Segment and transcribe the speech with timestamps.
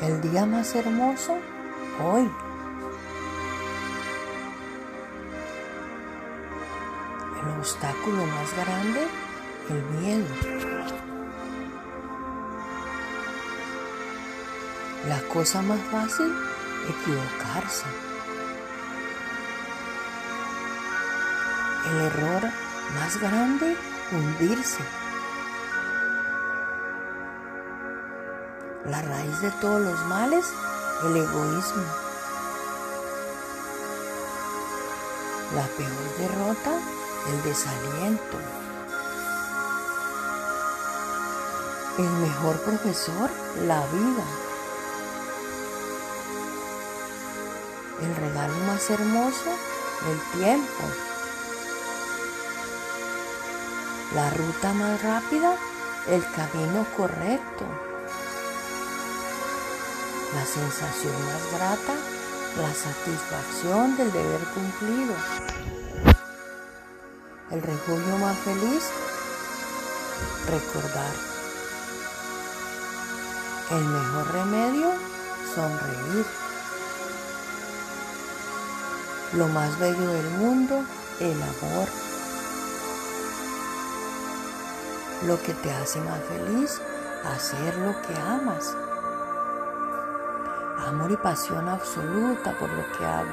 [0.00, 1.36] El día más hermoso,
[2.02, 2.30] hoy.
[7.42, 9.06] El obstáculo más grande,
[9.68, 10.26] el miedo.
[15.06, 16.32] La cosa más fácil,
[16.88, 17.84] equivocarse.
[21.90, 22.42] El error
[22.94, 23.76] más grande,
[24.12, 24.99] hundirse.
[28.86, 30.46] La raíz de todos los males,
[31.04, 31.84] el egoísmo.
[35.54, 36.80] La peor derrota,
[37.28, 38.38] el desaliento.
[41.98, 43.30] El mejor profesor,
[43.66, 44.24] la vida.
[48.00, 49.50] El regalo más hermoso,
[50.08, 50.84] el tiempo.
[54.14, 55.56] La ruta más rápida,
[56.08, 57.89] el camino correcto.
[60.34, 61.94] La sensación más grata,
[62.56, 65.14] la satisfacción del deber cumplido.
[67.50, 68.84] El refugio más feliz,
[70.46, 71.14] recordar.
[73.72, 74.92] El mejor remedio,
[75.52, 76.26] sonreír.
[79.32, 80.84] Lo más bello del mundo,
[81.18, 81.88] el amor.
[85.26, 86.80] Lo que te hace más feliz,
[87.24, 88.76] hacer lo que amas.
[90.90, 93.30] Amor y pasión absoluta por lo que hago.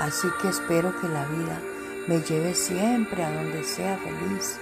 [0.00, 1.60] Así que espero que la vida
[2.08, 4.58] me lleve siempre a donde sea feliz.